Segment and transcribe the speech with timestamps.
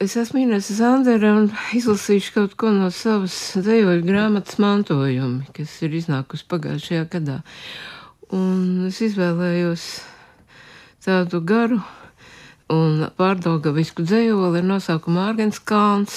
[0.00, 5.92] Es esmu Inês Zandere un izlasīšu kaut ko no savas dzīvoļu grāmatas mantojumi, kas ir
[5.98, 7.34] iznākusi pagājušajā gadā.
[8.32, 9.84] Un es izvēlējos
[11.04, 11.82] tādu garu
[12.72, 16.16] un pārdaugavisku dzējoli ar nosaukumu Ārgens Kalns.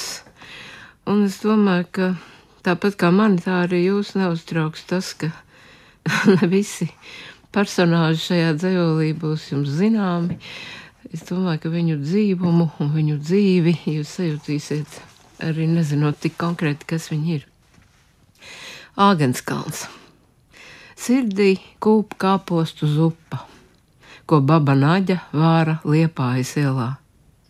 [1.03, 2.07] Un es domāju, ka
[2.63, 5.33] tāpat kā mani, tā arī jūs neuztrauks tas, ka
[6.37, 6.87] ne visi
[7.51, 10.39] personāži šajā dzējolī būs jums zināmi.
[11.13, 14.95] Es domāju, ka viņu dzīvumu un viņu dzīvi jūs sajutīsiet
[15.45, 17.43] arī nezinot tik konkrēti, kas viņi ir.
[18.97, 19.85] Āgenskalns.
[20.97, 23.43] Sirdī kūp kāpostu zupa,
[24.25, 26.93] ko baba Naģa vāra liepājas ielā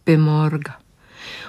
[0.04, 0.80] pie morga.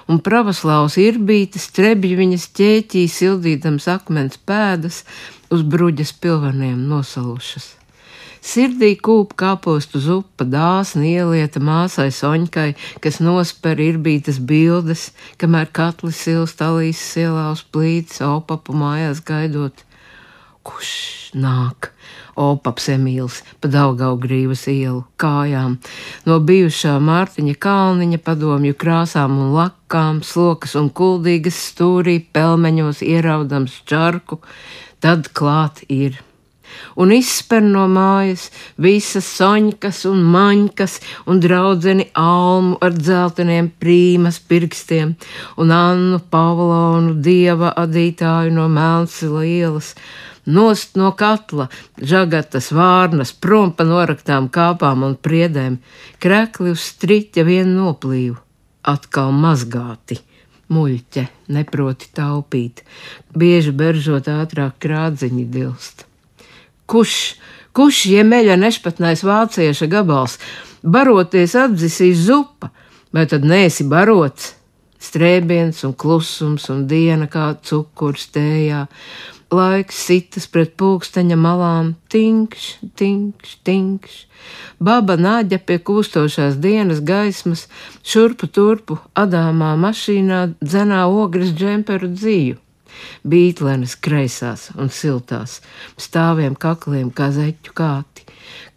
[0.07, 5.03] Un pravoslavs irbītes trebļi viņas ķēķī sildīdams akmens pēdas
[5.51, 7.73] uz bruģas pilveniem nosalušas.
[8.45, 15.07] Sirdī kūp kāpostu zupa, dāsni ielieta māsai Soņkai, kas nosper irbītas bildes,
[15.41, 19.81] kamēr katlis silst alīs sielā uz plīts, opapu mājās gaidot.
[20.65, 20.93] Kurš
[21.41, 21.89] nāk?
[22.37, 25.79] Opaps Emīls pa Daugau grīvas ielu kājām,
[26.27, 34.43] no bijušā Mārtiņa kalniņa padomju krāsām un lakām, slokas un kuldīgas stūrī pelmeņos ieraudams čarku,
[35.01, 36.19] tad klāt ir
[37.01, 38.49] un izsper no mājas
[38.87, 40.99] visas soņkas un maņkas
[41.31, 45.15] un draudzeni almu ar dzelteniem prīmas pirkstiem
[45.61, 49.95] un Annu Pavlonu dieva adītāju no Melnsila ielas.
[50.45, 55.79] Nost no katla, žagatas vārnas, prom pa noraktām kāpām un priedēm,
[56.21, 58.37] krekli uz striķa vien noplīvu,
[58.93, 60.21] atkal mazgāti
[60.73, 62.83] muļķe, neproti taupīt,
[63.37, 66.07] bieži beržot ātrāk krādziņi dilst.
[66.91, 67.37] Kurš,
[67.73, 70.37] kurš iemeļa nešpatnais vācieša gabals,
[70.85, 72.71] baroties atdzisīs zupa,
[73.15, 74.53] vai tad nēsi barots?
[75.05, 78.87] Strēbiens un klusums un diena kā cukurs tējā,
[79.53, 84.17] laiks sitas pret pulksteņa malām, tinkš, tinkš, tinkš.
[84.81, 87.69] Baba nāģa pie kūstošās dienas gaismas,
[88.05, 92.64] šurpu turpu adāmā mašīnā dzenā ogres džemperu dzīvu
[93.27, 95.61] bītlenes kreisās un siltās,
[96.01, 98.25] stāviem kakliem kā zeķu kāti.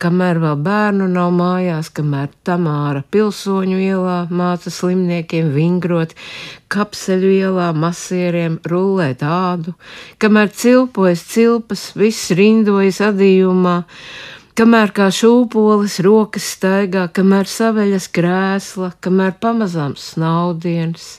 [0.01, 6.13] Kamēr vēl bērnu nav mājās, kamēr Tamāra pilsoņu ielā māca slimniekiem vingrot,
[6.73, 9.73] kapseļu ielā masieriem rullēt ādu,
[10.21, 13.77] kamēr cilpojas cilpas, viss rindojas adījumā,
[14.57, 21.17] kamēr kā šūpoles rokas staigā, kamēr saveļas krēsla, kamēr pamazām snaudienas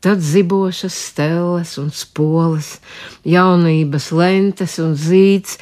[0.00, 2.76] Tad zibošas stelles un spoles,
[3.26, 5.56] jaunības lentes un zīds,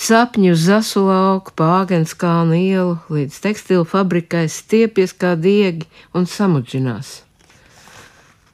[0.00, 5.84] sapņu zasu lauku, pāgenskānu ielu līdz tekstilu fabrikai stiepjas kā diegi
[6.16, 7.20] un samudžinās.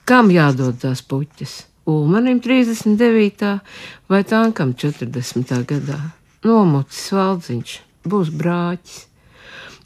[0.03, 1.61] Kam jādod tās puķes?
[1.91, 3.53] Ulmanim 39.
[4.11, 5.55] vai tankam 40.
[5.71, 6.01] gadā?
[6.43, 7.77] Nomucis valdziņš,
[8.11, 9.10] būs brāķis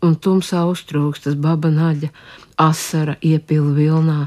[0.04, 2.10] un tumsā uztrūkstas baba naģa,
[2.60, 4.20] asara iepila vilnā,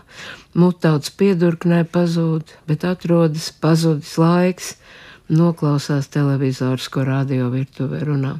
[0.57, 4.73] mutauts piedurknē pazūd, bet atrodas pazudis laiks,
[5.29, 8.35] noklausās televizors, ko radio virtuvē runā.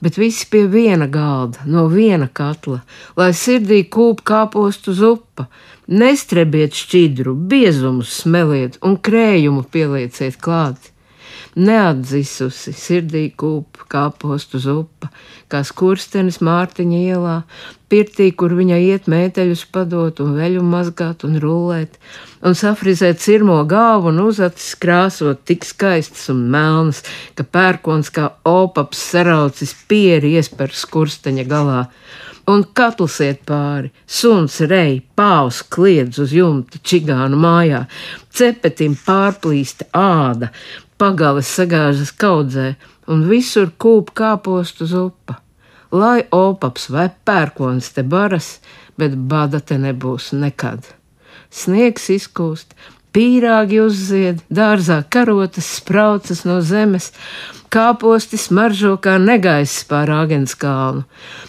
[0.00, 2.80] Bet visi pie viena galda, no viena katla,
[3.20, 5.50] lai sirdī kūp kāpostu zupa,
[5.88, 10.90] nestrebiet šķidru, biezumus smeliet un krējumu pielieciet klāt
[11.58, 15.10] neatzisusi, sirdī kūp kā postu zupa,
[15.50, 17.36] kā skurstenis Mārtiņa ielā,
[17.90, 21.98] pirtī, kur viņa iet mēteļus padot un veļu mazgāt un rullēt,
[22.46, 27.02] un safrizēt cirmo galvu un uzacis krāsot tik skaistas un melnas,
[27.34, 31.86] ka pērkons kā opaps saraucis pieri iesper skursteņa galā.
[32.50, 37.84] Un katls iet pāri, suns rei, pāvs kliedz uz jumta čigānu mājā,
[38.34, 40.48] cepetim pārplīsta āda,
[41.00, 42.74] pagales sagāžas kaudzē,
[43.10, 45.40] un visur kūp kāpostu zupa.
[45.90, 48.58] Lai opaps vai pērkons te baras,
[49.00, 50.84] bet bada te nebūs nekad.
[51.50, 52.76] Sniegs izkūst,
[53.16, 57.10] pīrāgi uzzied, dārzā karotas spraucas no zemes,
[57.74, 61.02] kāposti smaržo kā negaiss pār Āgenskalnu,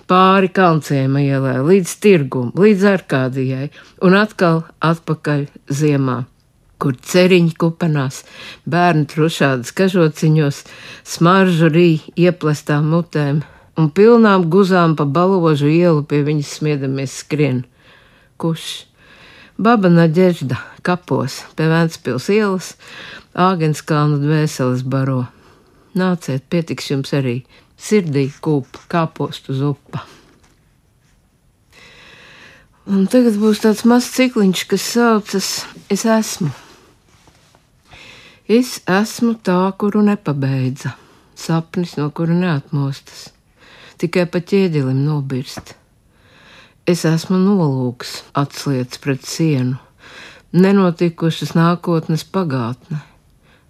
[0.10, 3.70] pāri kalncēma ielai, līdz tirgum, līdz arkādijai
[4.02, 4.64] un atkal
[4.94, 6.22] atpakaļ ziemā
[6.82, 8.24] kur ceriņi kupenās,
[8.66, 10.64] bērni trušādas kažociņos,
[11.06, 13.44] smaržu rī ieplestām mutēm
[13.78, 17.64] un pilnām guzām pa baložu ielu pie viņas smiedamies skrien.
[18.42, 18.88] Kurš?
[19.62, 22.72] Baba Naģežda kapos pie Vēncpils ielas,
[23.38, 25.28] Āgenskalnu dvēseles baro.
[25.96, 27.44] Nāciet, pietiks jums arī
[27.80, 30.02] sirdī kūp kāpostu zupa.
[32.92, 35.52] Un tagad būs tāds mazs cikliņš, kas saucas
[35.92, 36.50] Es esmu.
[38.52, 40.90] Es esmu tā, kuru nepabeidza,
[41.40, 43.30] sapnis, no kura neatmostas,
[44.02, 45.72] tikai pa ķieģelim nobirst.
[46.84, 49.78] Es esmu nolūks, atslietas pret sienu,
[50.52, 53.00] nenotikušas nākotnes pagātne,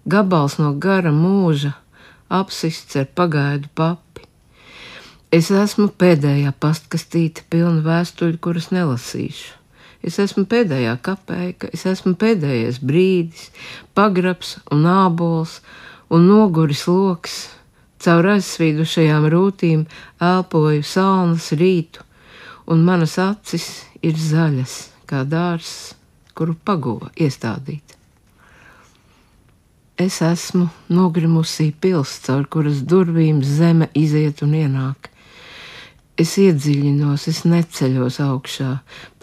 [0.10, 1.76] gabals no gara mūža,
[2.42, 4.26] apsists ar pagaidu papi.
[5.30, 9.61] Es esmu pēdējā pastkastīte, pilna vēstuļu, kuras nelasīšu.
[10.02, 13.52] Es esmu pēdējā kapēka, es esmu pēdējais brīdis,
[13.94, 15.60] pagrabs un ābols
[16.10, 17.42] un noguris loks.
[18.02, 19.86] Caur aizsvīdušajām rūtīm
[20.26, 22.02] elpoju salnas rītu,
[22.66, 23.68] un manas acis
[24.02, 25.94] ir zaļas, kā dārzs,
[26.34, 27.94] kuru paguva iestādīt.
[30.02, 35.12] Es esmu nogrimusī pils, caur kuras durvīm zeme iziet un ienāk.
[36.20, 38.72] Es iedziļinos, es neceļos augšā,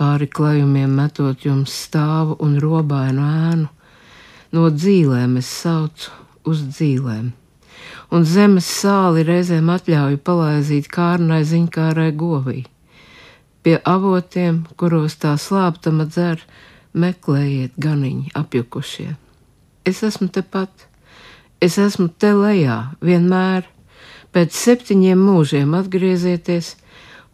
[0.01, 3.69] pāri klajumiem metot jums stāvu un robainu ēnu.
[4.57, 6.15] No dzīvēm es saucu
[6.49, 7.29] uz dzīvēm,
[8.17, 12.63] un zemes sāli reizēm atļauju palaizīt kārnai ziņkārai govī.
[13.63, 16.41] Pie avotiem, kuros tā slāptama dzer,
[16.97, 19.11] meklējiet ganiņi apjukušie.
[19.85, 20.89] Es esmu tepat,
[21.61, 23.69] es esmu te lejā, vienmēr,
[24.35, 26.75] pēc septiņiem mūžiem atgriezieties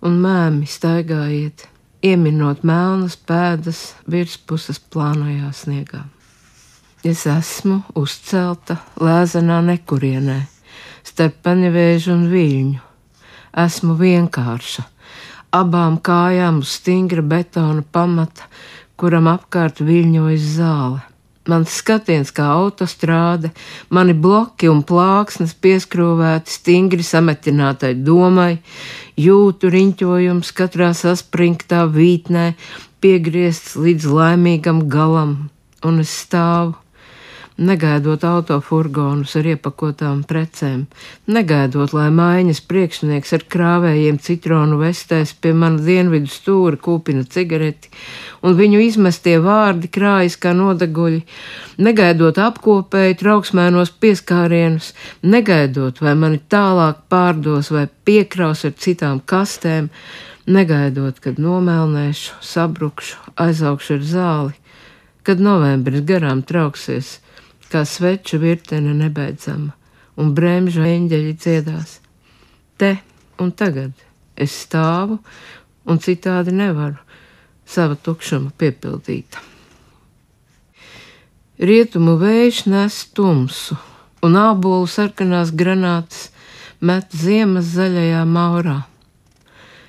[0.04, 1.66] un mēmi staigājiet,
[2.04, 6.04] ieminot melnas pēdas virspuses plānojā sniegā.
[7.04, 10.38] Es esmu uzcelta lēzenā nekurienē,
[11.04, 12.82] starp paņevēžu un viļņu.
[13.64, 14.86] Esmu vienkārša,
[15.54, 18.48] abām kājām uz stingra betona pamata,
[18.96, 21.04] kuram apkārt viļņojas zāle.
[21.44, 23.50] Mans skatiens kā autostrāde,
[23.92, 28.62] mani bloki un plāksnes pieskrūvēti stingri sametinātai domai,
[29.20, 32.46] jūtu riņķojums katrā saspringtā vītnē,
[33.04, 35.36] piegriezts līdz laimīgam galam,
[35.84, 36.78] un es stāvu
[37.54, 40.86] negaidot autofurgonus ar iepakotām precēm,
[41.30, 47.92] negaidot, lai maiņas priekšnieks ar krāvējiem citronu vestēs pie mana dienvidu stūra kūpina cigareti,
[48.42, 51.22] un viņu izmestie vārdi krājas kā nodeguļi,
[51.78, 54.90] negaidot apkopēju trauksmēnos pieskārienus,
[55.22, 59.92] negaidot, vai mani tālāk pārdos vai piekraus ar citām kastēm,
[60.50, 64.56] negaidot, kad nomēlnēšu, sabrukšu, aizaugšu ar zāli,
[65.24, 67.20] kad novembris garām trauksies
[67.74, 69.74] kā sveču virtene nebeidzama,
[70.14, 71.98] un bremžu eņģeļi dziedās.
[72.78, 72.94] Te
[73.42, 73.92] un tagad
[74.38, 75.18] es stāvu,
[75.84, 77.00] un citādi nevaru
[77.66, 79.38] sava tukšuma piepildīt.
[81.58, 83.76] Rietumu vējš nes tumsu,
[84.26, 86.28] un ābolu sarkanās granātas
[86.80, 88.80] met ziemas zaļajā maurā.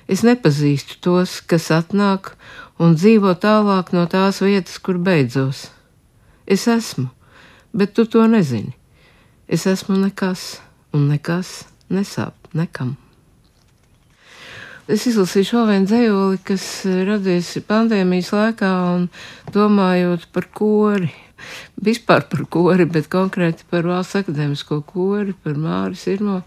[0.06, 2.36] Es nepazīstu tos, kas atnāk
[2.78, 5.66] un dzīvo tālāk no tās vietas, kur beidzos.
[6.46, 7.08] Es esmu,
[7.76, 8.72] bet tu to nezini.
[9.48, 10.56] Es esmu nekas,
[10.96, 12.96] un nekas nesāp nekam.
[14.86, 19.08] Es izlasīju vēl vienu dzējoli, kas radies pandēmijas laikā, un
[19.54, 21.10] domājot par kori.
[21.82, 26.40] Vispār par kori, bet konkrēti par valsts akadēmisko kori, par Māris Irmo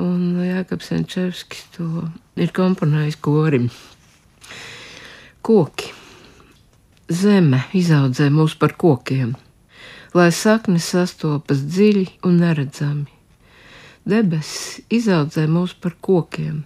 [0.00, 2.06] un Jākaps Enčevskis to
[2.40, 3.68] ir komponējis korim.
[5.44, 5.92] Koki.
[7.10, 9.34] Zeme izaudzē mūs par kokiem
[10.14, 13.10] lai saknes sastopas dziļi un neredzami.
[14.04, 16.62] Debesis izaudzē mūs par kokiem,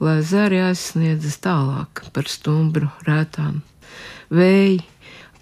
[0.00, 3.60] lai zari aizsniedzas tālāk par stumbru rētām.
[4.30, 4.80] Vēji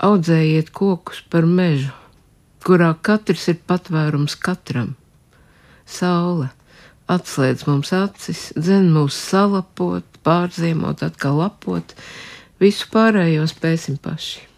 [0.02, 1.92] audzējiet kokus par mežu,
[2.64, 4.94] kurā katrs ir patvērums katram.
[5.84, 6.49] Saule
[7.12, 11.94] atslēdz mums acis, dzen mūs salapot, pārziemot, atkal lapot,
[12.61, 14.53] visu pārējo spēsim paši.